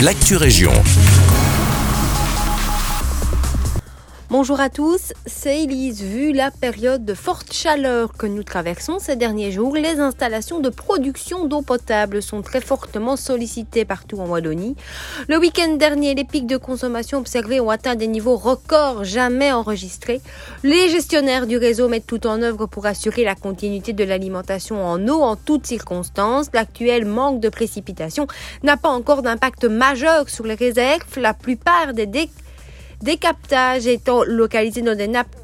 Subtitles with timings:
[0.00, 0.72] l'actu région.
[4.38, 6.02] Bonjour à tous, c'est Elise.
[6.02, 10.68] Vu la période de forte chaleur que nous traversons ces derniers jours, les installations de
[10.68, 14.76] production d'eau potable sont très fortement sollicitées partout en Wallonie.
[15.28, 20.20] Le week-end dernier, les pics de consommation observés ont atteint des niveaux records jamais enregistrés.
[20.62, 25.08] Les gestionnaires du réseau mettent tout en œuvre pour assurer la continuité de l'alimentation en
[25.08, 26.48] eau en toutes circonstances.
[26.52, 28.26] L'actuel manque de précipitations
[28.62, 31.06] n'a pas encore d'impact majeur sur les réserves.
[31.16, 32.04] La plupart des
[33.02, 35.34] des captages étant localisés dans des nappes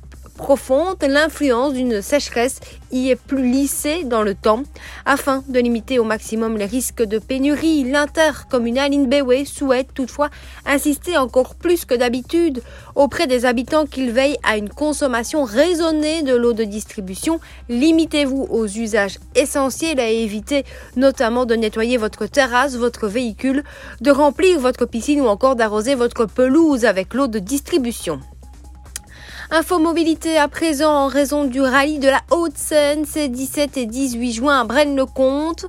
[0.42, 2.58] profondes, l'influence d'une sécheresse
[2.90, 4.64] y est plus lissée dans le temps.
[5.06, 10.30] Afin de limiter au maximum les risques de pénurie, l'intercommunal Inbewe souhaite toutefois
[10.66, 12.60] insister encore plus que d'habitude
[12.96, 17.38] auprès des habitants qu'ils veillent à une consommation raisonnée de l'eau de distribution.
[17.68, 20.64] Limitez-vous aux usages essentiels à éviter
[20.96, 23.62] notamment de nettoyer votre terrasse, votre véhicule,
[24.00, 28.18] de remplir votre piscine ou encore d'arroser votre pelouse avec l'eau de distribution.
[29.54, 34.32] Info mobilité à présent en raison du rallye de la Haute-Seine, c'est 17 et 18
[34.32, 35.66] juin à Braine-le-Comte.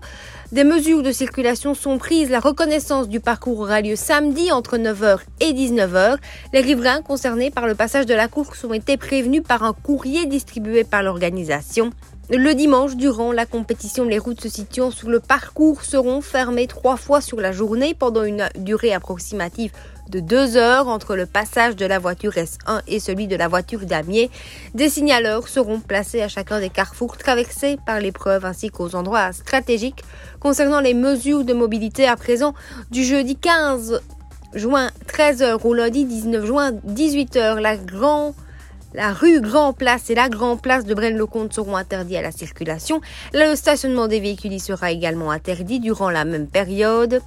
[0.53, 2.29] Des mesures de circulation sont prises.
[2.29, 6.15] La reconnaissance du parcours aura lieu samedi entre 9h et 19h.
[6.53, 10.27] Les riverains concernés par le passage de la course ont été prévenus par un courrier
[10.27, 11.89] distribué par l'organisation.
[12.29, 16.95] Le dimanche, durant la compétition, les routes se situant sur le parcours seront fermées trois
[16.95, 19.73] fois sur la journée pendant une durée approximative
[20.09, 23.81] de deux heures entre le passage de la voiture S1 et celui de la voiture
[23.81, 24.31] damier.
[24.73, 30.03] Des signaleurs seront placés à chacun des carrefours traversés par l'épreuve ainsi qu'aux endroits stratégiques
[30.39, 32.53] concernant les mesures de mobilité à présent
[32.89, 34.01] du jeudi 15
[34.53, 37.59] juin 13h au lundi 19 juin 18h.
[37.59, 38.33] La grande
[38.93, 43.01] la rue Grand Place et la Grand Place de Braine-le-Comte seront interdits à la circulation.
[43.33, 47.21] Le stationnement des véhicules y sera également interdit durant la même période.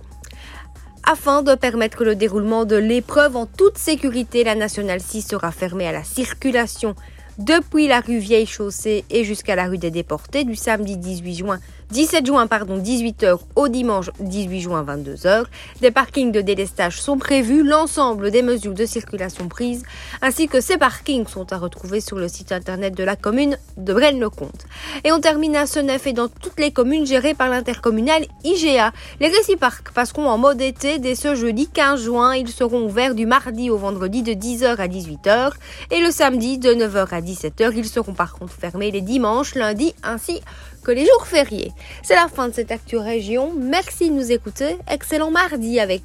[1.08, 5.86] Afin de permettre le déroulement de l'épreuve en toute sécurité, la Nationale 6 sera fermée
[5.86, 6.95] à la circulation
[7.39, 11.61] depuis la rue Vieille Chaussée et jusqu'à la rue des Déportés du samedi 18 juin
[11.92, 15.45] 17 juin, pardon, 18h au dimanche 18 juin 22h.
[15.80, 19.85] Des parkings de délestage sont prévus, l'ensemble des mesures de circulation prises,
[20.20, 23.92] ainsi que ces parkings sont à retrouver sur le site internet de la commune de
[23.92, 24.67] Braine-le-Comte.
[25.05, 28.92] Et on termine à Senef et dans toutes les communes gérées par l'intercommunal IGA.
[29.20, 32.35] Les réciparcs passeront en mode été dès ce jeudi 15 juin.
[32.35, 35.52] Ils seront ouverts du mardi au vendredi de 10h à 18h
[35.92, 37.73] et le samedi de 9h à 17h.
[37.77, 40.41] Ils seront par contre fermés les dimanches, lundis ainsi
[40.85, 41.73] que les jours fériés.
[42.03, 43.53] C'est la fin de cette Actu Région.
[43.57, 44.79] Merci de nous écouter.
[44.89, 45.87] Excellent mardi avec